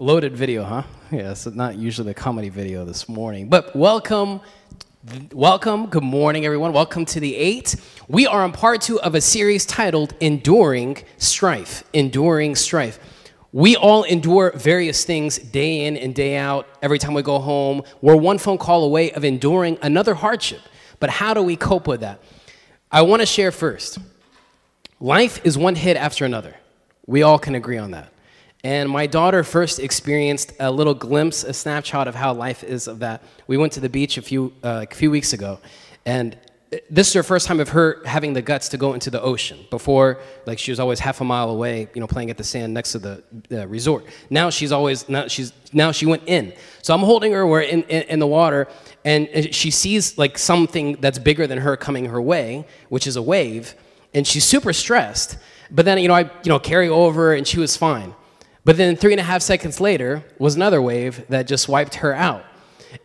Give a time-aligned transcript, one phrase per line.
[0.00, 0.84] Loaded video, huh?
[1.10, 3.50] Yeah, it's not usually the comedy video this morning.
[3.50, 4.40] But welcome,
[5.30, 6.72] welcome, good morning, everyone.
[6.72, 7.76] Welcome to the eight.
[8.08, 11.84] We are on part two of a series titled Enduring Strife.
[11.92, 12.98] Enduring Strife.
[13.52, 16.66] We all endure various things day in and day out.
[16.80, 20.62] Every time we go home, we're one phone call away of enduring another hardship.
[20.98, 22.22] But how do we cope with that?
[22.90, 23.98] I want to share first.
[24.98, 26.56] Life is one hit after another.
[27.04, 28.14] We all can agree on that.
[28.62, 32.98] And my daughter first experienced a little glimpse, a snapshot of how life is of
[32.98, 33.22] that.
[33.46, 35.60] We went to the beach a few, uh, a few weeks ago,
[36.04, 36.36] and
[36.88, 39.58] this is her first time of her having the guts to go into the ocean.
[39.70, 42.72] Before, like she was always half a mile away, you know, playing at the sand
[42.72, 44.04] next to the uh, resort.
[44.28, 46.52] Now she's always now she's now she went in.
[46.82, 47.46] So I'm holding her.
[47.46, 48.68] We're in, in, in the water,
[49.04, 53.22] and she sees like something that's bigger than her coming her way, which is a
[53.22, 53.74] wave,
[54.14, 55.38] and she's super stressed.
[55.70, 58.14] But then you know I you know carry over, and she was fine.
[58.64, 62.14] But then three and a half seconds later was another wave that just wiped her
[62.14, 62.44] out.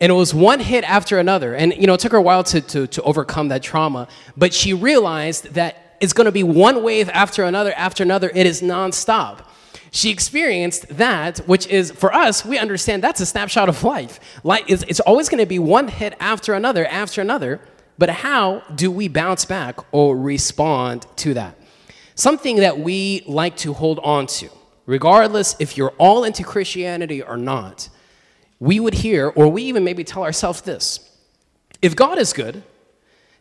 [0.02, 1.56] And it was one hit after another.
[1.56, 4.08] And, you know, it took her a while to, to, to overcome that trauma.
[4.36, 8.32] But she realized that it's going to be one wave after another after another.
[8.34, 9.46] It is nonstop.
[9.92, 14.20] She experienced that, which is, for us, we understand that's a snapshot of life.
[14.44, 17.62] Life is, it's always going to be one hit after another after another.
[17.98, 21.58] But how do we bounce back or respond to that?
[22.16, 24.50] Something that we like to hold on to
[24.86, 27.90] regardless if you're all into Christianity or not,
[28.60, 31.12] we would hear, or we even maybe tell ourselves this
[31.82, 32.64] if God is good,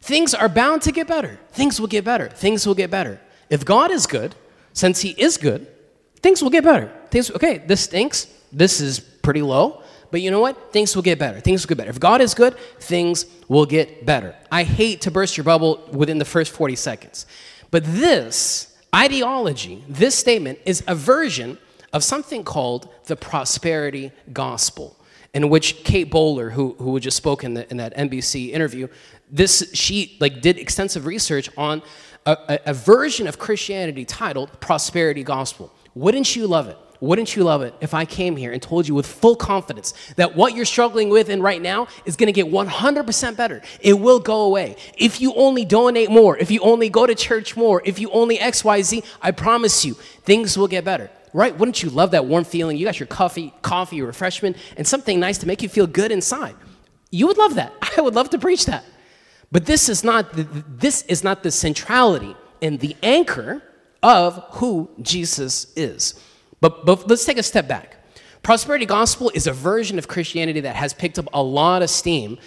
[0.01, 1.39] things are bound to get better.
[1.53, 2.28] Things will get better.
[2.28, 3.20] Things will get better.
[3.48, 4.34] If God is good,
[4.73, 5.67] since He is good,
[6.17, 6.92] things will get better.
[7.11, 8.27] Things, okay, this stinks.
[8.53, 9.83] This is pretty low.
[10.11, 10.73] But you know what?
[10.73, 11.41] Things will get better.
[11.41, 11.91] Things will get better.
[11.91, 14.36] If God is good, things will get better.
[14.51, 17.27] I hate to burst your bubble within the first 40 seconds.
[17.70, 21.59] But this Ideology, this statement, is a version
[21.92, 24.97] of something called the prosperity gospel,
[25.34, 28.86] in which Kate Bowler, who, who just spoke in, the, in that NBC interview,
[29.28, 31.83] this, she like, did extensive research on
[32.24, 35.74] a, a, a version of Christianity titled prosperity gospel.
[35.95, 36.79] Wouldn't you love it?
[37.05, 40.35] Wouldn't you love it if I came here and told you with full confidence that
[40.35, 43.61] what you're struggling with and right now is going to get 100% better?
[43.81, 44.77] It will go away.
[44.97, 48.39] If you only donate more, if you only go to church more, if you only
[48.39, 51.11] XYZ, I promise you, things will get better.
[51.35, 51.55] Right?
[51.55, 52.79] Wouldn't you love that warm feeling?
[52.79, 56.55] You got your coffee, coffee, refreshment, and something nice to make you feel good inside.
[57.11, 57.75] You would love that.
[57.98, 58.85] I would love to preach that.
[59.53, 63.63] But this is not the, this is not the centrality and the anchor
[64.03, 66.19] of who Jesus is.
[66.64, 67.97] But, but let's take a step back.
[68.42, 72.39] Prosperity gospel is a version of Christianity that has picked up a lot of steam.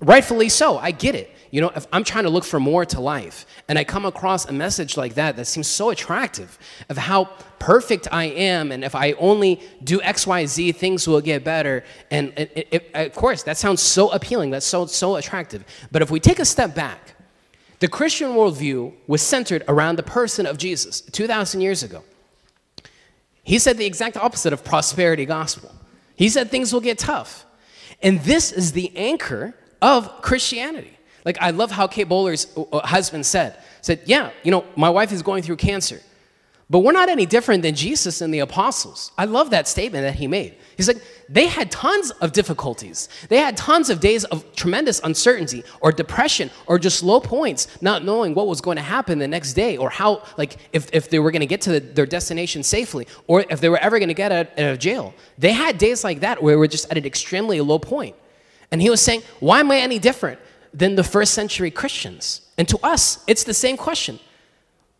[0.00, 1.30] Rightfully so, I get it.
[1.50, 4.46] You know, if I'm trying to look for more to life and I come across
[4.46, 7.26] a message like that that seems so attractive of how
[7.58, 11.84] perfect I am and if I only do XYZ, things will get better.
[12.10, 15.66] And it, it, of course, that sounds so appealing, that's so, so attractive.
[15.92, 17.14] But if we take a step back,
[17.80, 22.02] the Christian worldview was centered around the person of Jesus 2,000 years ago.
[23.46, 25.72] He said the exact opposite of prosperity gospel.
[26.16, 27.46] He said things will get tough.
[28.02, 30.98] And this is the anchor of Christianity.
[31.24, 35.12] Like I love how Kate Bowler's uh, husband said, said, yeah, you know, my wife
[35.12, 36.00] is going through cancer.
[36.68, 39.12] But we're not any different than Jesus and the apostles.
[39.16, 40.56] I love that statement that he made.
[40.76, 43.08] He's like, they had tons of difficulties.
[43.28, 48.04] They had tons of days of tremendous uncertainty or depression or just low points, not
[48.04, 51.20] knowing what was going to happen the next day or how, like, if, if they
[51.20, 54.08] were going to get to the, their destination safely or if they were ever going
[54.08, 55.14] to get out, out of jail.
[55.38, 58.16] They had days like that where we were just at an extremely low point.
[58.72, 60.40] And he was saying, why am I any different
[60.74, 62.40] than the first century Christians?
[62.58, 64.18] And to us, it's the same question.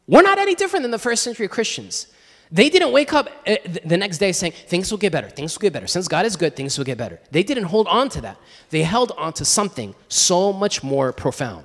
[0.06, 2.06] We're not any different than the first century Christians.
[2.52, 5.62] They didn't wake up uh, the next day saying, things will get better, things will
[5.62, 5.88] get better.
[5.88, 7.18] Since God is good, things will get better.
[7.32, 8.38] They didn't hold on to that.
[8.70, 11.64] They held on to something so much more profound.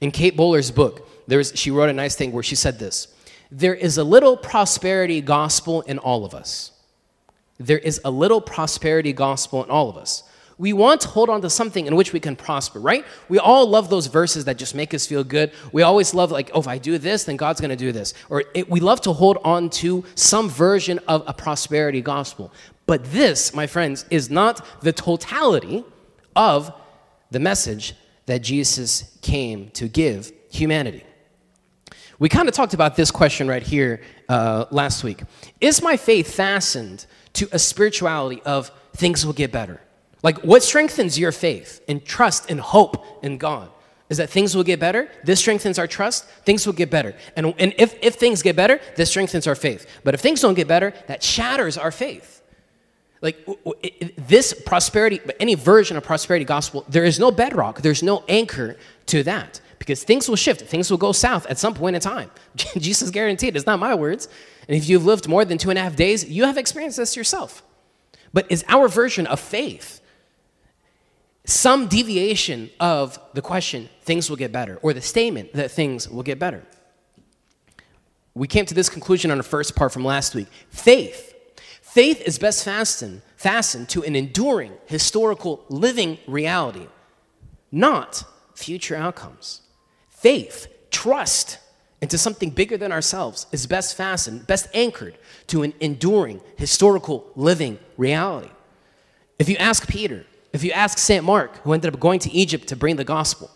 [0.00, 3.08] In Kate Bowler's book, there's, she wrote a nice thing where she said this
[3.50, 6.72] There is a little prosperity gospel in all of us.
[7.58, 10.22] There is a little prosperity gospel in all of us
[10.58, 13.04] we want to hold on to something in which we can prosper, right?
[13.28, 15.52] We all love those verses that just make us feel good.
[15.72, 18.12] We always love, like, oh, if I do this, then God's going to do this.
[18.28, 22.52] Or it, we love to hold on to some version of a prosperity gospel.
[22.86, 25.84] But this, my friends, is not the totality
[26.34, 26.72] of
[27.30, 27.94] the message
[28.26, 31.04] that Jesus came to give humanity.
[32.18, 35.22] We kind of talked about this question right here uh, last week.
[35.60, 39.80] Is my faith fastened to a spirituality of things will get better?
[40.22, 43.70] Like, what strengthens your faith and trust and hope in God?
[44.08, 45.10] Is that things will get better?
[45.22, 46.24] This strengthens our trust.
[46.44, 47.14] Things will get better.
[47.36, 49.86] And, and if, if things get better, this strengthens our faith.
[50.02, 52.42] But if things don't get better, that shatters our faith.
[53.20, 53.46] Like
[54.16, 58.76] this prosperity, any version of prosperity gospel, there is no bedrock, there's no anchor
[59.06, 62.30] to that because things will shift, things will go south at some point in time.
[62.78, 64.28] Jesus guaranteed, it's not my words.
[64.68, 67.16] And if you've lived more than two and a half days, you have experienced this
[67.16, 67.62] yourself.
[68.32, 70.00] But is our version of faith
[71.48, 76.22] some deviation of the question, things will get better, or the statement that things will
[76.22, 76.62] get better?
[78.34, 80.48] We came to this conclusion on the first part from last week.
[80.68, 81.34] Faith.
[81.80, 86.86] Faith is best fastened, fastened to an enduring, historical, living reality,
[87.72, 88.24] not
[88.54, 89.62] future outcomes.
[90.10, 91.58] Faith, trust
[92.02, 95.16] into something bigger than ourselves is best fastened, best anchored
[95.46, 98.50] to an enduring, historical, living reality.
[99.38, 101.24] If you ask Peter, if you ask St.
[101.24, 103.50] Mark, who ended up going to Egypt to bring the gospel,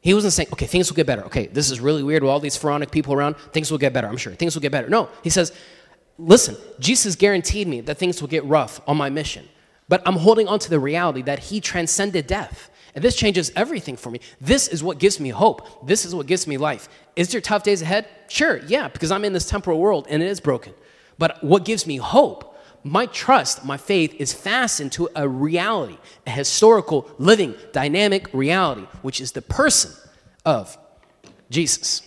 [0.00, 1.24] he wasn't saying, okay, things will get better.
[1.24, 3.36] Okay, this is really weird with all these pharaonic people around.
[3.52, 4.34] Things will get better, I'm sure.
[4.34, 4.88] Things will get better.
[4.88, 5.52] No, he says,
[6.18, 9.48] listen, Jesus guaranteed me that things will get rough on my mission.
[9.88, 12.70] But I'm holding on to the reality that he transcended death.
[12.94, 14.20] And this changes everything for me.
[14.40, 15.86] This is what gives me hope.
[15.86, 16.88] This is what gives me life.
[17.16, 18.06] Is there tough days ahead?
[18.28, 20.74] Sure, yeah, because I'm in this temporal world and it is broken.
[21.18, 22.53] But what gives me hope
[22.84, 25.96] my trust, my faith is fastened to a reality,
[26.26, 29.90] a historical, living, dynamic reality, which is the person
[30.44, 30.76] of
[31.50, 32.02] Jesus.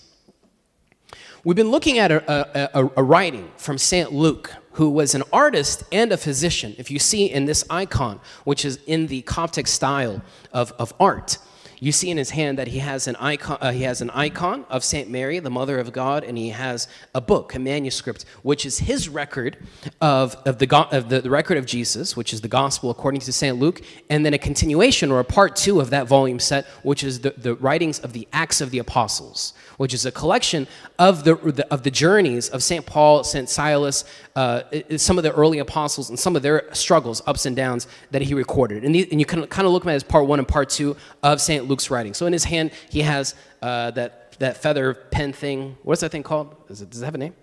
[1.43, 4.11] We've been looking at a, a, a, writing from St.
[4.11, 6.75] Luke, who was an artist and a physician.
[6.77, 10.21] If you see in this icon, which is in the Coptic style
[10.51, 11.37] of, of art,
[11.79, 14.65] you see in his hand that he has an icon, uh, he has an icon
[14.69, 18.65] of Saint Mary, the Mother of God, and he has a book, a manuscript, which
[18.65, 19.57] is his record
[20.01, 23.31] of, of, the, of the, the record of Jesus, which is the Gospel according to
[23.31, 27.03] Saint Luke, and then a continuation or a part two of that volume set, which
[27.03, 30.67] is the, the writings of the Acts of the Apostles which is a collection
[30.99, 32.85] of the, the of the journeys of St.
[32.85, 33.47] Paul, St.
[33.47, 34.03] Silas,
[34.35, 34.63] uh,
[34.97, 38.33] some of the early apostles, and some of their struggles, ups and downs that he
[38.33, 38.83] recorded.
[38.83, 40.69] And, these, and you can kind of look at it as part one and part
[40.69, 41.66] two of St.
[41.67, 42.13] Luke's writing.
[42.13, 45.77] So in his hand, he has uh, that, that feather pen thing.
[45.83, 46.55] What's that thing called?
[46.69, 47.35] It, does it have a name?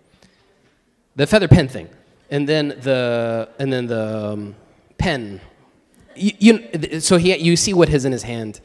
[1.17, 1.89] The feather pen thing.
[2.31, 4.57] And then the, and then the um,
[4.99, 5.41] pen.
[6.17, 8.61] You, you, so he, you see what is in his hand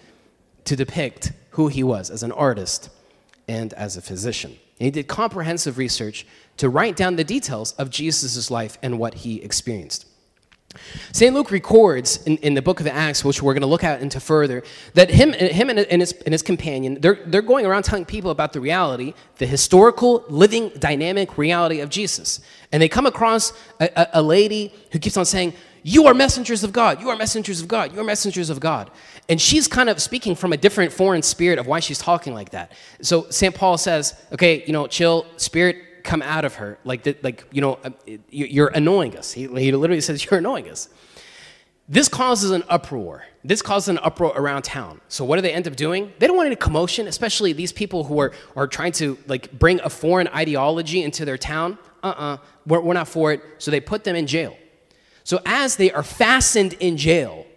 [0.65, 2.89] to depict who he was as an artist
[3.47, 4.51] and as a physician.
[4.79, 6.25] And he did comprehensive research
[6.57, 10.05] to write down the details of Jesus' life and what he experienced.
[11.11, 11.33] St.
[11.33, 14.19] Luke records in, in, the book of Acts, which we're going to look at into
[14.19, 14.63] further,
[14.93, 18.53] that him, him and, his, and his companion, they're, they're going around telling people about
[18.53, 22.39] the reality, the historical, living, dynamic reality of Jesus.
[22.71, 26.63] And they come across a, a, a lady who keeps on saying, you are messengers
[26.63, 27.01] of God.
[27.01, 27.93] You are messengers of God.
[27.93, 28.91] You are messengers of God.
[29.27, 32.49] And she's kind of speaking from a different foreign spirit of why she's talking like
[32.51, 32.73] that.
[33.01, 33.55] So St.
[33.55, 36.77] Paul says, okay, you know, chill, spirit, come out of her.
[36.83, 37.91] Like, the, like you know, uh,
[38.29, 39.31] you're annoying us.
[39.31, 40.89] He, he literally says, you're annoying us.
[41.87, 43.25] This causes an uproar.
[43.43, 45.01] This causes an uproar around town.
[45.07, 46.13] So what do they end up doing?
[46.19, 49.79] They don't want any commotion, especially these people who are, are trying to like bring
[49.81, 51.79] a foreign ideology into their town.
[52.03, 52.37] Uh-uh,
[52.67, 53.41] we're, we're not for it.
[53.57, 54.55] So they put them in jail.
[55.23, 57.47] So as they are fastened in jail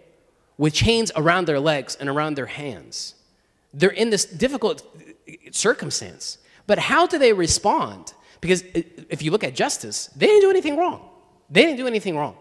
[0.57, 3.13] with chains around their legs and around their hands,
[3.71, 4.83] they're in this difficult
[5.51, 6.39] circumstance.
[6.65, 8.13] But how do they respond?
[8.43, 11.09] Because if you look at justice, they didn't do anything wrong.
[11.49, 12.35] They didn't do anything wrong.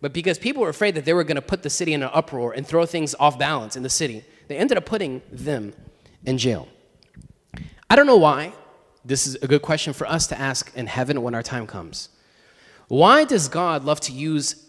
[0.00, 2.10] But because people were afraid that they were going to put the city in an
[2.12, 5.74] uproar and throw things off balance in the city, they ended up putting them
[6.24, 6.68] in jail.
[7.90, 8.52] I don't know why.
[9.04, 12.08] This is a good question for us to ask in heaven when our time comes.
[12.86, 14.64] Why does God love to use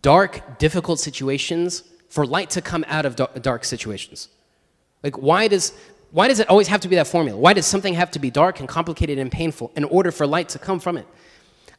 [0.00, 4.28] dark, difficult situations for light to come out of dark situations?
[5.02, 5.72] Like, why does,
[6.12, 7.38] why does it always have to be that formula?
[7.38, 10.50] Why does something have to be dark and complicated and painful in order for light
[10.50, 11.06] to come from it?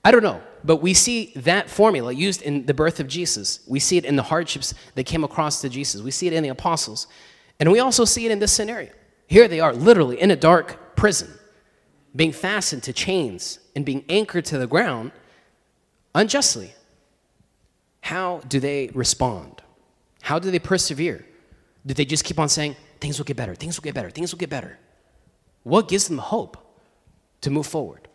[0.03, 3.59] I don't know, but we see that formula used in the birth of Jesus.
[3.67, 6.01] We see it in the hardships that came across to Jesus.
[6.01, 7.07] We see it in the apostles.
[7.59, 8.89] And we also see it in this scenario.
[9.27, 11.29] Here they are, literally in a dark prison,
[12.15, 15.11] being fastened to chains and being anchored to the ground
[16.15, 16.73] unjustly.
[18.01, 19.61] How do they respond?
[20.21, 21.23] How do they persevere?
[21.85, 24.31] Do they just keep on saying, things will get better, things will get better, things
[24.31, 24.79] will get better?
[25.63, 26.55] What gives them hope
[27.41, 28.07] to move forward?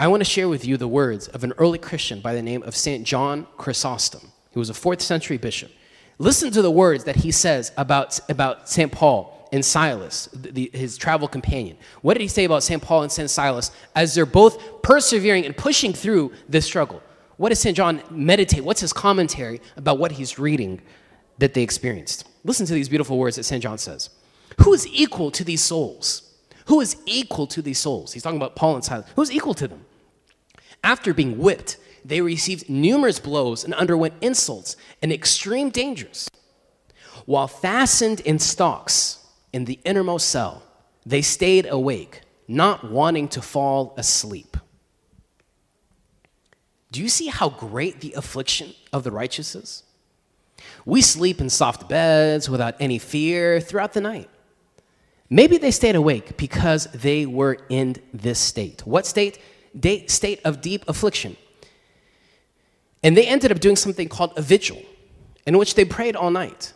[0.00, 2.62] I want to share with you the words of an early Christian by the name
[2.62, 3.06] of St.
[3.06, 4.32] John Chrysostom.
[4.52, 5.70] who was a fourth century bishop.
[6.18, 8.90] Listen to the words that he says about, about St.
[8.90, 11.76] Paul and Silas, the, his travel companion.
[12.00, 12.82] What did he say about St.
[12.82, 13.28] Paul and St.
[13.28, 17.02] Silas as they're both persevering and pushing through this struggle?
[17.36, 17.76] What does St.
[17.76, 18.64] John meditate?
[18.64, 20.80] What's his commentary about what he's reading
[21.40, 22.28] that they experienced?
[22.44, 23.62] Listen to these beautiful words that St.
[23.62, 24.10] John says.
[24.60, 26.34] Who is equal to these souls?
[26.66, 28.12] Who is equal to these souls?
[28.12, 29.06] He's talking about Paul and Silas.
[29.16, 29.84] Who's equal to them?
[30.84, 36.28] After being whipped, they received numerous blows and underwent insults and extreme dangers.
[37.26, 39.18] While fastened in stocks
[39.52, 40.62] in the innermost cell,
[41.04, 44.56] they stayed awake, not wanting to fall asleep.
[46.92, 49.84] Do you see how great the affliction of the righteous is?
[50.84, 54.28] We sleep in soft beds without any fear throughout the night.
[55.28, 58.84] Maybe they stayed awake because they were in this state.
[58.86, 59.38] What state?
[59.78, 61.36] De- state of deep affliction.
[63.02, 64.82] And they ended up doing something called a vigil,
[65.46, 66.72] in which they prayed all night.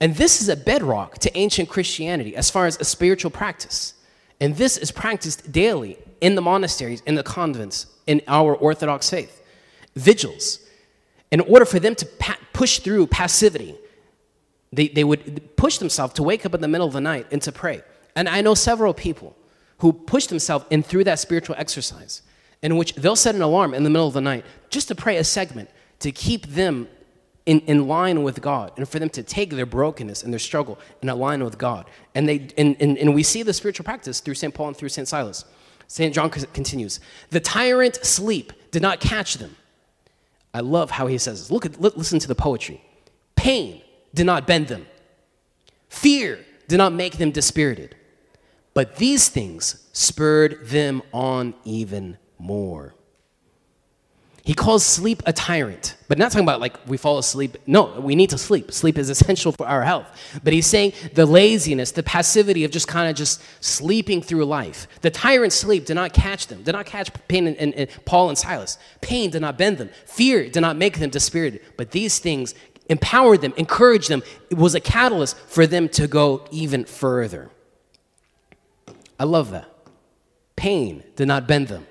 [0.00, 3.94] And this is a bedrock to ancient Christianity as far as a spiritual practice.
[4.40, 9.42] And this is practiced daily in the monasteries, in the convents, in our Orthodox faith.
[9.94, 10.58] Vigils.
[11.30, 12.06] In order for them to
[12.54, 13.74] push through passivity,
[14.72, 17.42] they, they would push themselves to wake up in the middle of the night and
[17.42, 17.82] to pray.
[18.16, 19.36] And I know several people
[19.78, 22.22] who push themselves in through that spiritual exercise,
[22.62, 25.18] in which they'll set an alarm in the middle of the night just to pray
[25.18, 25.68] a segment
[25.98, 26.88] to keep them
[27.46, 30.78] in, in line with God and for them to take their brokenness and their struggle
[31.02, 31.86] and align with God.
[32.14, 34.54] And, they, and, and, and we see the spiritual practice through St.
[34.54, 35.06] Paul and through St.
[35.06, 35.44] Silas.
[35.86, 36.14] St.
[36.14, 39.56] John continues The tyrant sleep did not catch them.
[40.54, 41.50] I love how he says this.
[41.50, 42.80] Look at, listen to the poetry.
[43.34, 43.82] Pain
[44.14, 44.86] did not bend them,
[45.88, 47.96] fear did not make them dispirited.
[48.72, 52.94] But these things spurred them on even more.
[54.44, 57.56] He calls sleep a tyrant, but not talking about like we fall asleep.
[57.66, 58.72] No, we need to sleep.
[58.72, 60.06] Sleep is essential for our health.
[60.44, 64.86] But he's saying the laziness, the passivity of just kind of just sleeping through life.
[65.00, 68.28] The tyrant sleep did not catch them, did not catch pain and, and, and Paul
[68.28, 68.76] and Silas.
[69.00, 69.88] Pain did not bend them.
[70.04, 71.62] Fear did not make them dispirited.
[71.78, 72.54] But these things
[72.90, 74.22] empowered them, encouraged them.
[74.50, 77.50] It was a catalyst for them to go even further.
[79.18, 79.70] I love that.
[80.54, 81.86] Pain did not bend them.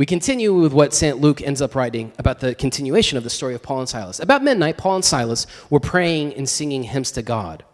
[0.00, 1.20] We continue with what St.
[1.20, 4.18] Luke ends up writing about the continuation of the story of Paul and Silas.
[4.18, 7.66] About midnight, Paul and Silas were praying and singing hymns to God,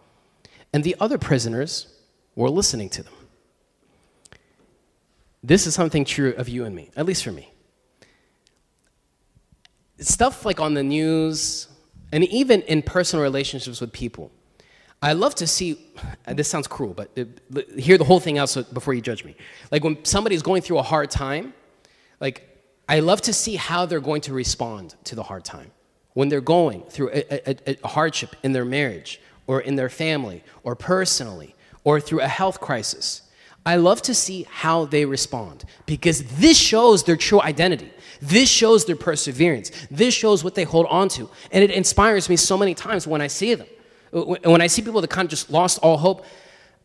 [0.72, 1.86] and the other prisoners
[2.34, 3.12] were listening to them.
[5.44, 7.52] This is something true of you and me, at least for me.
[10.00, 11.68] Stuff like on the news,
[12.10, 14.32] and even in personal relationships with people.
[15.00, 15.78] I love to see,
[16.26, 17.16] this sounds cruel, but
[17.78, 19.36] hear the whole thing out so, before you judge me.
[19.70, 21.54] Like when somebody's going through a hard time,
[22.20, 22.42] like
[22.88, 25.70] I love to see how they're going to respond to the hard time.
[26.14, 30.42] When they're going through a, a, a hardship in their marriage or in their family
[30.62, 31.54] or personally
[31.84, 33.22] or through a health crisis.
[33.66, 37.90] I love to see how they respond because this shows their true identity.
[38.22, 39.70] This shows their perseverance.
[39.90, 41.28] This shows what they hold on to.
[41.50, 43.66] And it inspires me so many times when I see them.
[44.12, 46.24] Uh, when I see people that kind of just lost all hope,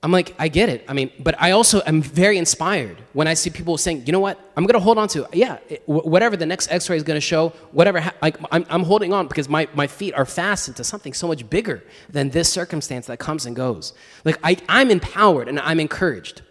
[0.03, 0.83] I'm like, I get it.
[0.87, 4.19] I mean, but I also am very inspired when I see people saying, you know
[4.19, 7.03] what, I'm going to hold on to, yeah, it, whatever the next x ray is
[7.03, 10.75] going to show, whatever, like, I'm, I'm holding on because my, my feet are fastened
[10.77, 13.93] to something so much bigger than this circumstance that comes and goes.
[14.25, 16.41] Like, I, I'm empowered and I'm encouraged.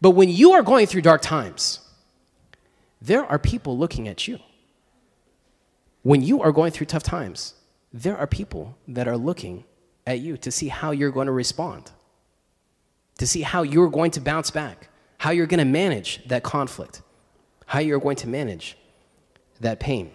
[0.00, 1.80] But when you are going through dark times,
[3.02, 4.38] there are people looking at you.
[6.02, 7.54] When you are going through tough times,
[7.92, 9.64] there are people that are looking
[10.06, 11.90] at you to see how you're going to respond,
[13.18, 17.02] to see how you're going to bounce back, how you're going to manage that conflict,
[17.66, 18.76] how you're going to manage
[19.60, 20.10] that pain.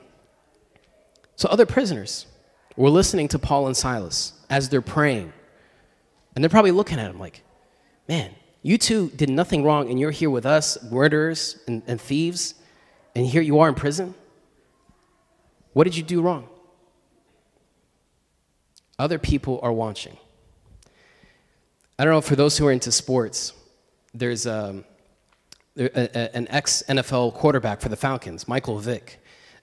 [1.36, 2.28] So, other prisoners
[2.76, 5.34] were listening to Paul and Silas as they're praying,
[6.36, 7.42] and they're probably looking at him like,
[8.08, 8.32] man,
[8.62, 12.54] you two did nothing wrong, and you're here with us, murderers and, and thieves,
[13.16, 14.14] and here you are in prison?
[15.74, 16.48] What did you do wrong?
[19.00, 20.18] Other people are watching.
[22.02, 23.54] I don't know, for those who are into sports,
[24.12, 24.86] there's um,
[25.78, 29.21] a, a, an ex NFL quarterback for the Falcons, Michael Vick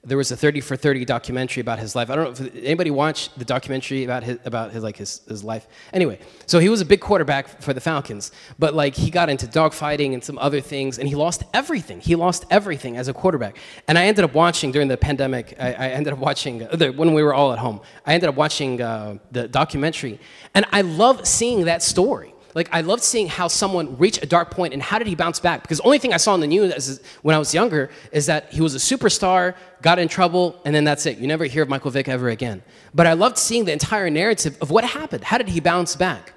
[0.09, 2.11] there was a 30 for 30 documentary about his life.
[2.11, 5.45] I don't know if anybody watched the documentary about his about his like his, his
[5.45, 5.67] life.
[5.93, 9.47] Anyway, so he was a big quarterback for the Falcons, but like he got into
[9.47, 12.01] dogfighting and some other things, and he lost everything.
[12.01, 13.59] He lost everything as a quarterback.
[13.87, 15.55] And I ended up watching during the pandemic.
[15.61, 17.81] I, I ended up watching uh, the, when we were all at home.
[18.07, 20.19] I ended up watching uh, the documentary,
[20.55, 24.51] and I love seeing that story like I loved seeing how someone reached a dark
[24.51, 25.63] point and how did he bounce back?
[25.63, 28.53] Because the only thing I saw in the news when I was younger is that
[28.53, 31.19] he was a superstar, got in trouble, and then that's it.
[31.19, 32.65] You never hear of Michael Vick ever again.
[32.93, 35.23] But I loved seeing the entire narrative of what happened.
[35.23, 36.33] How did he bounce back?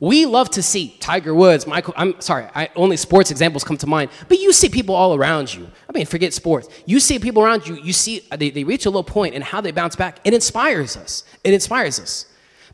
[0.00, 1.92] We love to see Tiger Woods, Michael.
[1.94, 5.52] I'm sorry, I, only sports examples come to mind, but you see people all around
[5.52, 5.70] you.
[5.88, 6.68] I mean, forget sports.
[6.86, 9.60] You see people around you, you see they, they reach a low point and how
[9.60, 10.20] they bounce back.
[10.24, 11.22] It inspires us.
[11.44, 12.26] It inspires us.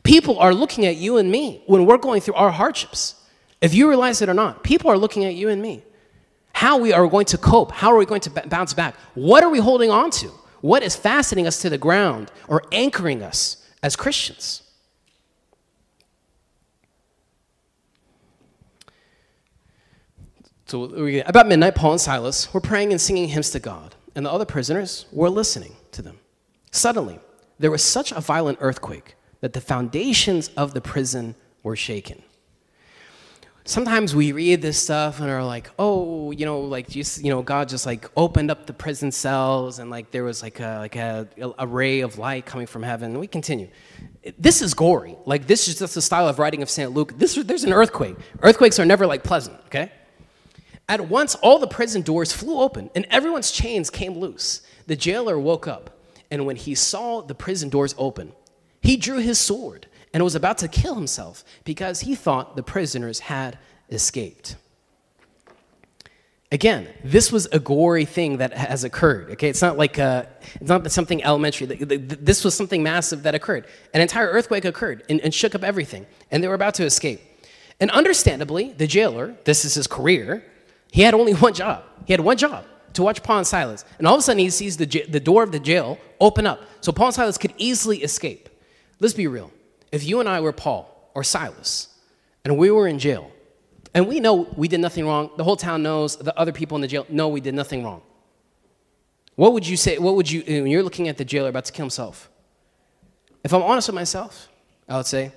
[0.03, 3.15] People are looking at you and me when we're going through our hardships.
[3.61, 5.83] If you realize it or not, people are looking at you and me.
[6.53, 7.71] how we are going to cope.
[7.71, 8.95] How are we going to bounce back?
[9.15, 10.31] What are we holding on to?
[10.61, 14.63] What is fastening us to the ground or anchoring us as Christians?
[20.67, 20.85] So,
[21.27, 24.45] about midnight, Paul and Silas were praying and singing hymns to God, and the other
[24.45, 26.19] prisoners were listening to them.
[26.71, 27.19] Suddenly,
[27.59, 32.23] there was such a violent earthquake that the foundations of the prison were shaken
[33.65, 37.41] sometimes we read this stuff and are like, oh, you know, like just you know,
[37.41, 40.95] God just like opened up the prison cells and like there was like a like
[40.95, 43.19] a, a ray of light coming from heaven.
[43.19, 43.69] We continue.
[44.37, 45.15] This is gory.
[45.25, 46.91] Like this is just the style of writing of St.
[46.91, 47.17] Luke.
[47.17, 48.15] This there's an earthquake.
[48.41, 49.59] Earthquakes are never like pleasant.
[49.67, 49.91] Okay.
[50.89, 54.61] At once, all the prison doors flew open and everyone's chains came loose.
[54.85, 55.97] The jailer woke up,
[56.29, 58.33] and when he saw the prison doors open,
[58.83, 63.21] he drew his sword and was about to kill himself because he thought the prisoners
[63.21, 63.57] had
[63.89, 64.57] escaped.
[66.51, 69.31] Again, this was a gory thing that has occurred.
[69.31, 70.25] Okay, it's not like uh,
[70.61, 71.65] it's not something elementary.
[71.65, 73.65] This was something massive that occurred.
[73.93, 77.21] An entire earthquake occurred and, and shook up everything, and they were about to escape.
[77.79, 80.45] And understandably, the jailer, this is his career,
[80.91, 81.85] he had only one job.
[82.05, 83.83] He had one job to watch Paul and Silas.
[83.97, 86.61] And all of a sudden, he sees the, the door of the jail open up.
[86.81, 88.49] So Paul and Silas could easily escape.
[89.03, 89.51] Let's be real
[89.91, 91.89] if you and I were Paul or Silas
[92.45, 93.31] and we were in jail,
[93.93, 96.81] and we know we did nothing wrong, the whole town knows, the other people in
[96.81, 98.01] the jail know we did nothing wrong.
[99.35, 99.97] What would you say?
[99.97, 102.29] What would you, when you're looking at the jailer about to kill himself?
[103.43, 104.49] If I'm honest with myself,
[104.87, 105.31] I would say,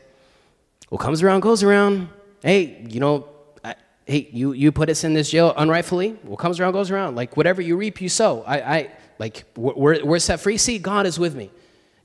[0.89, 2.09] what comes around goes around.
[2.43, 3.29] Hey, you know,
[3.65, 6.11] I, hey, you, you put us in this jail unrightfully.
[6.23, 7.17] What comes around goes around.
[7.17, 8.45] Like whatever you reap, you sow.
[8.47, 10.57] I, I like we're, we're set free.
[10.57, 11.51] See, God is with me.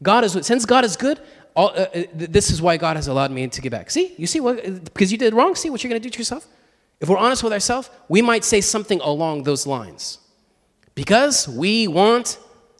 [0.03, 1.19] God is with, since God is good,
[1.55, 3.91] all, uh, uh this is why God has allowed me to give back.
[3.91, 6.17] See, you see what, because you did wrong, see what you're going to do to
[6.17, 6.47] yourself?
[6.99, 10.19] If we're honest with ourselves, we might say something along those lines.
[10.93, 12.37] Because we want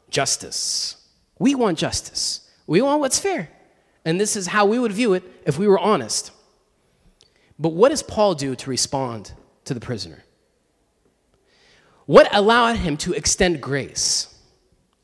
[0.09, 0.95] justice.
[1.39, 2.49] We want justice.
[2.67, 3.49] We want what's fair.
[4.05, 6.31] And this is how we would view it if we were honest.
[7.57, 9.34] But what does Paul do to respond
[9.65, 10.23] to the prisoner?
[12.05, 14.27] What allowed him to extend grace?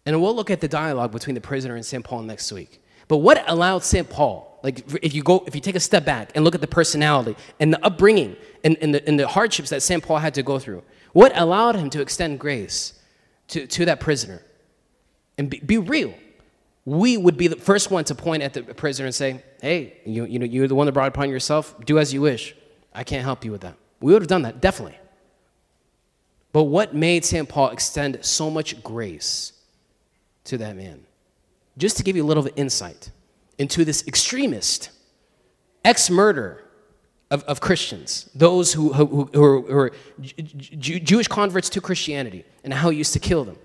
[0.05, 2.03] And we'll look at the dialogue between the prisoner and St.
[2.03, 2.81] Paul next week.
[3.07, 4.09] But what allowed St.
[4.09, 6.67] Paul, like if you go, if you take a step back and look at the
[6.67, 10.03] personality and the upbringing and, and, the, and the hardships that St.
[10.03, 12.93] Paul had to go through, what allowed him to extend grace
[13.49, 14.41] to, to that prisoner?
[15.37, 16.13] And be, be real.
[16.85, 20.25] We would be the first one to point at the prisoner and say, hey, you,
[20.25, 21.75] you know, you're the one that brought upon yourself.
[21.85, 22.55] Do as you wish.
[22.93, 23.75] I can't help you with that.
[23.99, 24.97] We would have done that, definitely.
[26.53, 27.47] But what made St.
[27.47, 29.53] Paul extend so much grace
[30.45, 31.06] to that man?
[31.77, 33.11] Just to give you a little insight
[33.57, 34.89] into this extremist,
[35.85, 36.63] ex murder
[37.29, 39.89] of, of Christians, those who, who, who who
[40.41, 43.57] Jewish converts to Christianity, and how he used to kill them.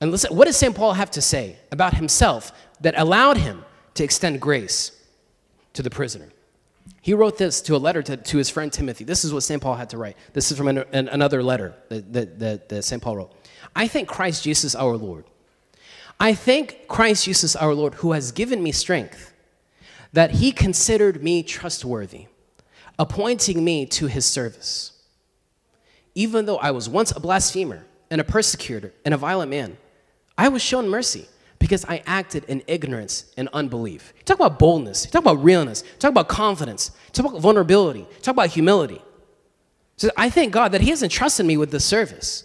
[0.00, 0.74] And listen, what does St.
[0.74, 4.92] Paul have to say about himself that allowed him to extend grace
[5.74, 6.28] to the prisoner?
[7.00, 9.04] He wrote this to a letter to, to his friend Timothy.
[9.04, 9.62] This is what St.
[9.62, 10.16] Paul had to write.
[10.32, 13.00] This is from an, an, another letter that, that, that, that St.
[13.00, 13.32] Paul wrote.
[13.74, 15.24] I thank Christ Jesus our Lord
[16.22, 19.34] I thank Christ Jesus our Lord, who has given me strength,
[20.12, 22.26] that he considered me trustworthy,
[22.96, 24.92] appointing me to his service.
[26.14, 29.76] Even though I was once a blasphemer and a persecutor and a violent man,
[30.38, 31.26] I was shown mercy
[31.58, 34.14] because I acted in ignorance and unbelief.
[34.24, 39.02] talk about boldness, talk about realness, talk about confidence, talk about vulnerability, talk about humility.
[39.96, 42.44] So I thank God that He has entrusted me with this service.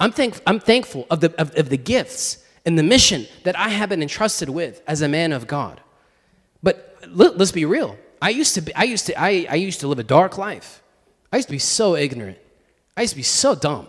[0.00, 3.70] I'm, thank, I'm thankful of the, of, of the gifts and the mission that I
[3.70, 5.80] have been entrusted with as a man of God.
[6.62, 7.98] But let's be real.
[8.20, 10.82] I used to be, I used to, I, I used to live a dark life.
[11.32, 12.38] I used to be so ignorant.
[12.96, 13.88] I used to be so dumb.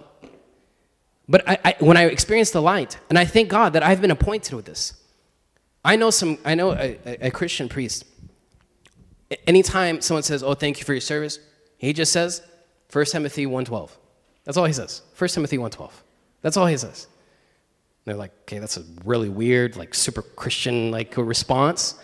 [1.29, 4.11] But I, I, when I experienced the light, and I thank God that I've been
[4.11, 4.93] appointed with this.
[5.85, 8.05] I know some, I know a, a, a Christian priest.
[9.47, 11.39] Anytime someone says, "Oh, thank you for your service,"
[11.77, 12.41] he just says,
[12.91, 13.89] 1 Timothy 1.12.
[14.43, 15.01] That's all he says.
[15.17, 15.91] 1 Timothy 1.12.
[16.41, 17.07] That's all he says.
[18.05, 21.95] They're like, okay, that's a really weird, like super Christian like response.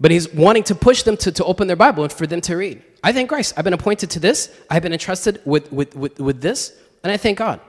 [0.00, 2.56] But he's wanting to push them to, to open their Bible and for them to
[2.56, 2.82] read.
[3.02, 3.54] I thank Christ.
[3.56, 4.54] I've been appointed to this.
[4.70, 7.60] I've been entrusted with, with, with, with this, and I thank God.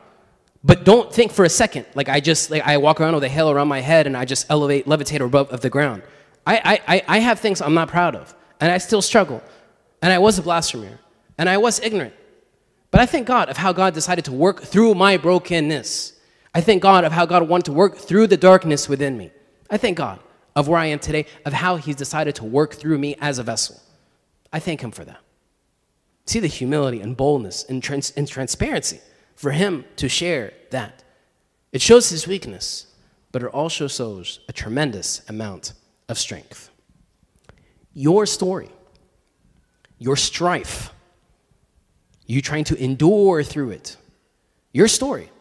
[0.63, 3.29] But don't think for a second, like I just, like I walk around with a
[3.29, 6.01] halo around my head and I just elevate, levitate above of the ground.
[6.45, 9.41] I, I, I have things I'm not proud of, and I still struggle.
[10.01, 10.99] And I was a blasphemer,
[11.37, 12.13] and I was ignorant.
[12.91, 16.13] But I thank God of how God decided to work through my brokenness
[16.53, 19.31] I thank God of how God wanted to work through the darkness within me.
[19.69, 20.19] I thank God
[20.55, 23.43] of where I am today, of how He's decided to work through me as a
[23.43, 23.79] vessel.
[24.51, 25.19] I thank Him for that.
[26.25, 28.99] See the humility and boldness and, trans and transparency
[29.39, 31.01] for him to share that.
[31.71, 32.87] It shows his weakness,
[33.31, 35.71] but it also shows a tremendous amount
[36.09, 36.69] of strength.
[37.93, 38.69] Your story,
[39.97, 40.93] your strife,
[42.25, 43.95] you trying to endure through it,
[44.73, 45.31] your story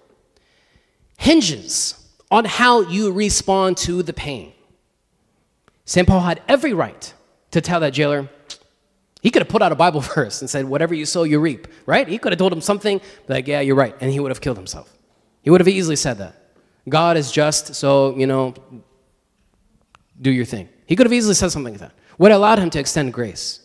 [1.19, 1.95] hinges
[2.31, 4.53] on how you respond to the pain.
[5.85, 6.09] St.
[6.09, 7.13] Paul had every right
[7.51, 8.29] to tell that jailer,
[9.21, 11.67] he could have put out a Bible verse and said, Whatever you sow, you reap,
[11.85, 12.09] right?
[12.09, 13.95] He could have told him something like, Yeah, you're right.
[14.01, 14.93] And he would have killed himself.
[15.43, 16.35] He would have easily said that.
[16.89, 18.55] God is just, so, you know,
[20.21, 20.69] do your thing.
[20.87, 21.93] He could have easily said something like that.
[22.17, 23.61] What allowed him to extend grace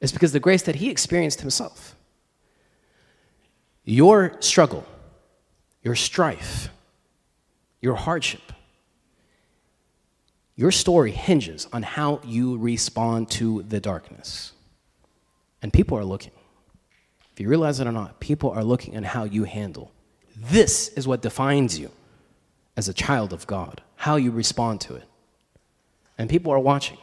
[0.00, 1.94] is because the grace that he experienced himself.
[3.84, 4.84] Your struggle,
[5.88, 6.68] your strife,
[7.80, 8.52] your hardship,
[10.54, 14.52] your story hinges on how you respond to the darkness.
[15.62, 16.32] And people are looking.
[17.32, 19.90] If you realize it or not, people are looking at how you handle.
[20.36, 21.90] This is what defines you
[22.76, 25.04] as a child of God, how you respond to it.
[26.18, 26.98] And people are watching.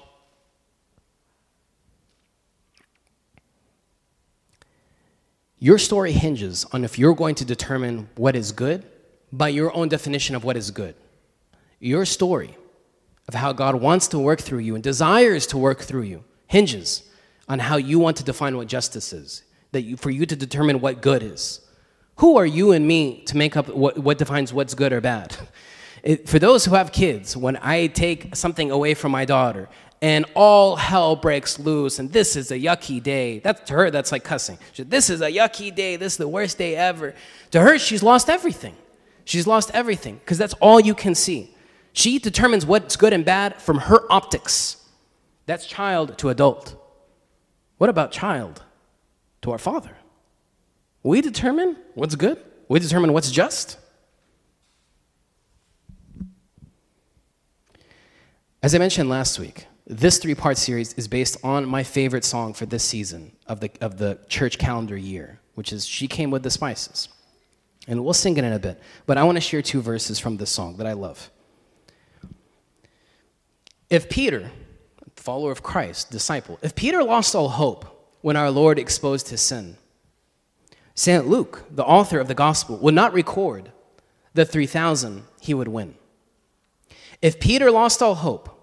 [5.60, 8.86] Your story hinges on if you're going to determine what is good
[9.32, 10.96] by your own definition of what is good.
[11.80, 12.58] Your story
[13.28, 17.04] of how God wants to work through you and desires to work through you hinges
[17.48, 20.82] on how you want to define what justice is, that you, for you to determine
[20.82, 21.62] what good is.
[22.18, 25.36] Who are you and me to make up what, what defines what's good or bad?
[26.04, 29.68] It, for those who have kids, when I take something away from my daughter
[30.06, 34.12] and all hell breaks loose and this is a yucky day, that's to her, that's
[34.12, 34.60] like cussing.
[34.72, 37.16] She, this is a yucky day, this is the worst day ever.
[37.50, 38.76] To her, she's lost everything.
[39.24, 41.56] She's lost everything because that's all you can see.
[41.92, 44.78] She determines what's good and bad from her optics.
[45.48, 46.76] That's child to adult.
[47.80, 48.62] What about child
[49.42, 49.98] to our Father?
[51.02, 52.38] We determine what's good,
[52.68, 53.80] we determine what's just.
[58.62, 62.54] As I mentioned last week, this three part series is based on my favorite song
[62.54, 66.44] for this season of the, of the church calendar year, which is She Came with
[66.44, 67.10] the Spices.
[67.88, 70.38] And we'll sing it in a bit, but I want to share two verses from
[70.38, 71.30] this song that I love.
[73.92, 74.50] If Peter,
[75.16, 79.78] follower of Christ, disciple, if Peter lost all hope when our Lord exposed his sin,
[80.96, 81.28] St.
[81.28, 83.72] Luke, the author of the gospel, would not record
[84.34, 85.94] the 3,000 he would win.
[87.22, 88.55] If Peter lost all hope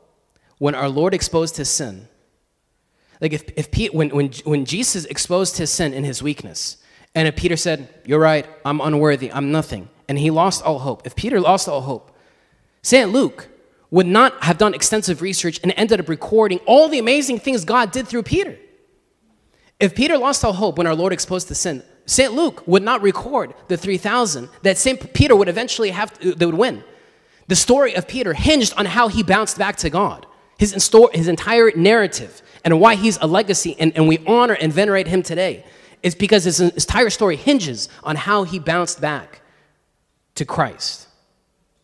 [0.63, 2.07] when our Lord exposed his sin,
[3.21, 6.77] like if, if Pete, when, when, when Jesus exposed his sin in his weakness,
[7.17, 11.05] and if Peter said, You're right, I'm unworthy, I'm nothing, and he lost all hope,
[11.05, 12.17] if Peter lost all hope,
[12.81, 13.11] St.
[13.11, 13.49] Luke
[13.91, 17.91] would not have done extensive research and ended up recording all the amazing things God
[17.91, 18.57] did through Peter.
[19.81, 22.35] If Peter lost all hope when our Lord exposed the sin, St.
[22.35, 25.13] Luke would not record the 3,000 that St.
[25.13, 26.85] Peter would eventually have, to, they would win.
[27.49, 30.25] The story of Peter hinged on how he bounced back to God,
[30.71, 35.09] his, his entire narrative, and why he's a legacy, and, and we honor and venerate
[35.09, 35.65] him today,
[36.03, 39.43] is because his entire story hinges on how he bounced back
[40.37, 41.09] to Christ.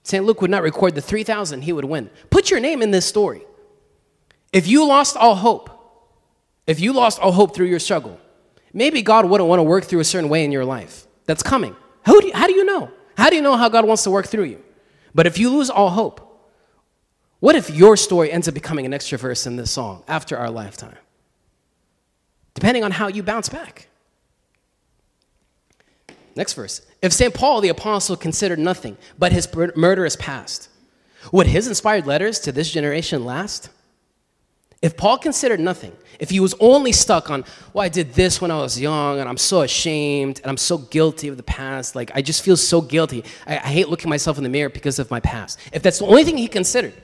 [0.04, 0.24] St.
[0.24, 2.08] Luke would not record the 3,000 he would win.
[2.30, 3.42] Put your name in this story.
[4.52, 5.70] If you lost all hope,
[6.66, 8.18] if you lost all hope through your struggle,
[8.72, 11.06] maybe God wouldn't want to work through a certain way in your life.
[11.26, 11.74] That's coming.
[12.02, 12.90] How do you, how do you know?
[13.16, 14.62] How do you know how God wants to work through you?
[15.14, 16.27] But if you lose all hope,
[17.40, 20.50] what if your story ends up becoming an extra verse in this song after our
[20.50, 20.96] lifetime?
[22.54, 23.88] Depending on how you bounce back.
[26.34, 26.82] Next verse.
[27.02, 27.32] If St.
[27.32, 30.68] Paul the apostle considered nothing but his murderous past,
[31.32, 33.70] would his inspired letters to this generation last?
[34.80, 38.52] If Paul considered nothing, if he was only stuck on, well, I did this when
[38.52, 42.12] I was young and I'm so ashamed and I'm so guilty of the past, like
[42.14, 43.24] I just feel so guilty.
[43.46, 45.58] I, I hate looking myself in the mirror because of my past.
[45.72, 46.94] If that's the only thing he considered,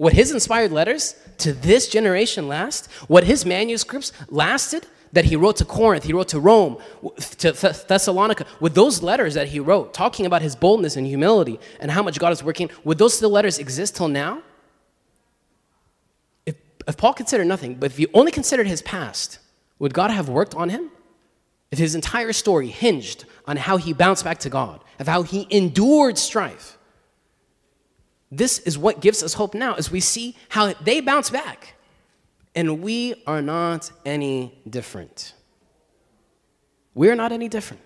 [0.00, 2.90] would his inspired letters to this generation last?
[3.06, 4.86] What his manuscripts lasted?
[5.12, 6.78] that he wrote to Corinth, he wrote to Rome,
[7.38, 11.90] to Thessalonica, with those letters that he wrote, talking about his boldness and humility and
[11.90, 14.40] how much God is working, would those still letters exist till now?
[16.46, 16.54] If,
[16.86, 19.40] if Paul considered nothing, but if you only considered his past,
[19.80, 20.92] would God have worked on him?
[21.72, 25.48] If his entire story hinged on how he bounced back to God, of how he
[25.50, 26.78] endured strife,
[28.30, 31.74] this is what gives us hope now as we see how they bounce back.
[32.54, 35.34] And we are not any different.
[36.94, 37.82] We are not any different.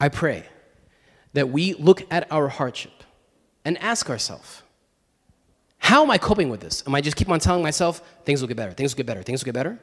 [0.00, 0.44] I pray
[1.32, 2.92] that we look at our hardship
[3.64, 4.62] and ask ourselves,
[5.78, 6.82] how am I coping with this?
[6.86, 9.22] Am I just keep on telling myself, things will get better, things will get better,
[9.22, 9.78] things will get better?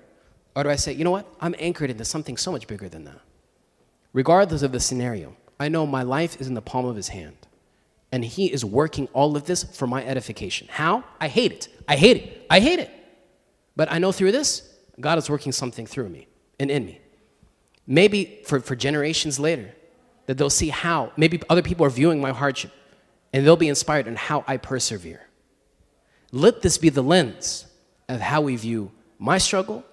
[0.55, 1.27] Or do I say, you know what?
[1.39, 3.19] I'm anchored into something so much bigger than that.
[4.13, 7.37] Regardless of the scenario, I know my life is in the palm of his hand.
[8.11, 10.67] And he is working all of this for my edification.
[10.69, 11.03] How?
[11.19, 11.67] I hate it.
[11.87, 12.45] I hate it.
[12.49, 12.89] I hate it.
[13.75, 14.67] But I know through this,
[14.99, 16.27] God is working something through me
[16.59, 16.99] and in me.
[17.85, 19.73] Maybe for, for generations later,
[20.25, 22.71] that they'll see how, maybe other people are viewing my hardship
[23.31, 25.27] and they'll be inspired in how I persevere.
[26.31, 27.67] Let this be the lens
[28.09, 29.85] of how we view my struggle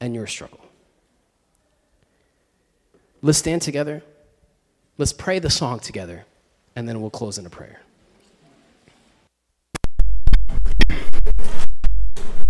[0.00, 0.60] and your struggle.
[3.22, 4.02] Let's stand together.
[4.96, 6.24] Let's pray the song together,
[6.76, 7.80] and then we'll close in a prayer.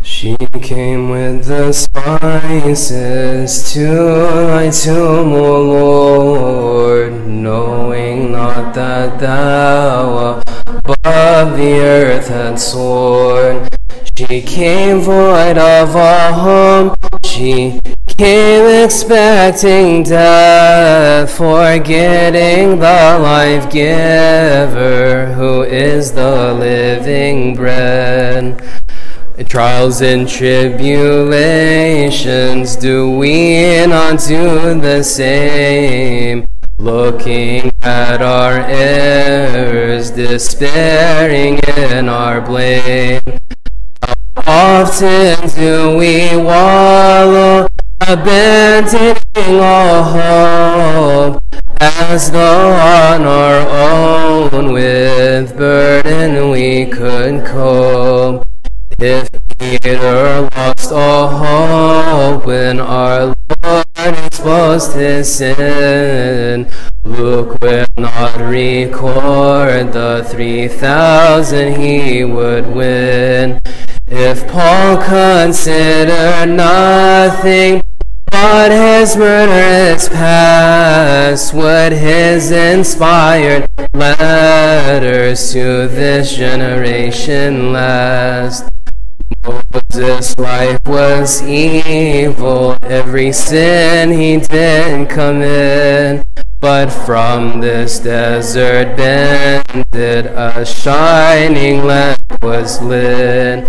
[0.02, 11.56] She came with the spices to my tomb, O Lord, knowing not that thou above
[11.56, 13.66] the earth had sworn.
[14.18, 17.80] She came void of a home, she
[18.16, 28.62] came expecting death, forgetting the life giver who is the living bread.
[29.48, 36.46] Trials and tribulations, do we do the same?
[36.78, 43.22] Looking at our errors, despairing in our blame.
[44.36, 47.66] How often do we wallow,
[48.00, 51.42] abandoning all hope,
[51.80, 58.46] as though on our own with burden we could cope?
[58.98, 59.28] If
[59.58, 63.33] Peter lost all hope when our
[64.06, 66.70] exposed his sin,
[67.04, 73.58] Luke will not record the three thousand he would win.
[74.06, 77.82] If Paul considered nothing
[78.30, 88.73] but his murderous past, would his inspired letters to this generation last?
[89.44, 96.26] Moses' life was evil, every sin he did commit.
[96.60, 103.68] But from this desert bended, a shining lamp was lit.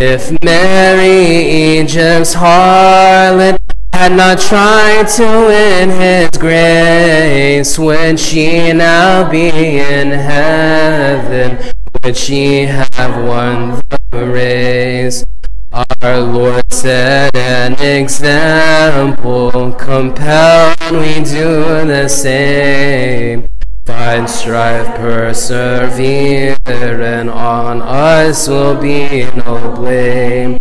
[0.00, 3.58] If Mary, Egypt's harlot,
[3.92, 11.72] had not tried to win his grace, would she now be in heaven?
[12.02, 15.24] Would she have won the race?
[15.72, 23.46] Our Lord set an example, compelled we do the same.
[23.86, 30.58] Find, strife, persevere, and on us will be no blame.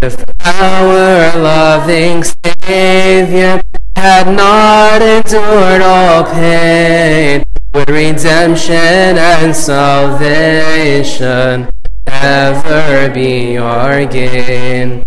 [0.00, 3.60] If our loving Savior
[3.94, 7.42] had not endured all pain,
[7.74, 10.50] with redemption and salvation
[12.22, 15.04] ever be our gain?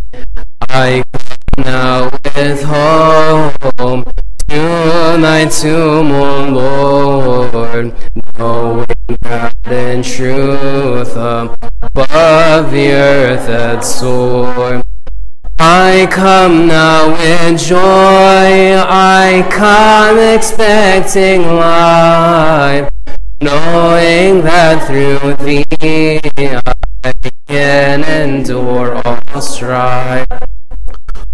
[0.69, 4.05] I come now with hope
[4.49, 7.93] to thy tomb, O Lord,
[8.37, 8.85] knowing
[9.21, 14.81] that in truth above the earth had soared.
[15.59, 22.89] I come now with joy, I come expecting life,
[23.41, 25.63] knowing that through thee
[27.47, 30.27] can endure all strife.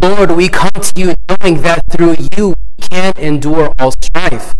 [0.01, 4.53] Lord, we come to you knowing that through you we can endure all strife.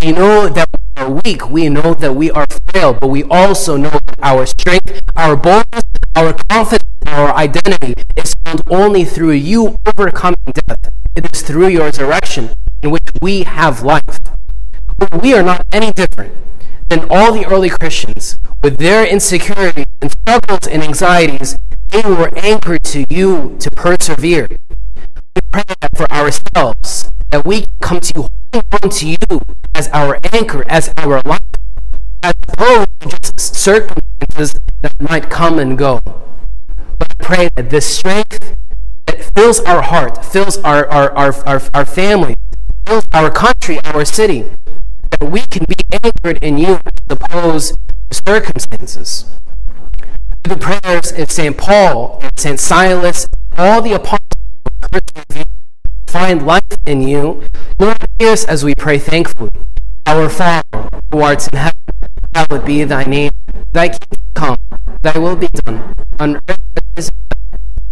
[0.00, 3.76] We know that we are weak, we know that we are frail, but we also
[3.76, 5.82] know that our strength, our boldness,
[6.14, 10.88] our confidence, our identity is found only through you overcoming death.
[11.16, 12.50] It is through your resurrection
[12.82, 14.18] in which we have life.
[14.98, 16.34] But we are not any different
[16.88, 21.56] than all the early Christians with their insecurities and struggles and anxieties.
[21.88, 24.48] They were anchored to you to persevere.
[24.50, 25.64] We pray
[25.96, 29.40] for ourselves that we come to you, holding on to you
[29.74, 31.40] as our anchor, as our life,
[32.22, 36.00] as opposed to just circumstances that might come and go.
[36.98, 38.54] But I pray that this strength
[39.06, 42.36] that fills our heart, fills our, our, our, our, our family,
[42.86, 44.50] fills our country, our city,
[45.22, 47.78] that we can be anchored in you as opposed
[48.10, 49.30] to circumstances.
[50.42, 51.56] Through the prayers of St.
[51.56, 52.58] Paul and St.
[52.58, 54.20] Silas, all the apostles
[56.08, 57.44] find life in you.
[57.78, 59.50] Lord, hear us as we pray thankfully.
[60.06, 61.78] Our Father, who art in heaven,
[62.34, 63.30] hallowed be thy name.
[63.70, 64.56] Thy kingdom come,
[65.02, 66.58] thy will be done, on earth
[66.96, 67.14] as it.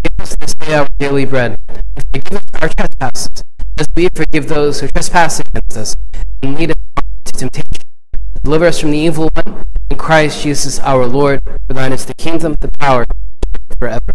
[0.03, 3.45] Give us this day our daily bread and forgive us our trespasses,
[3.79, 5.95] as we forgive those who trespass against us,
[6.43, 6.90] and lead us
[7.41, 7.87] temptation.
[8.45, 11.41] Deliver us from the evil one, in Christ Jesus our Lord.
[11.67, 13.07] For thine is the kingdom, the power,
[13.79, 14.13] forever.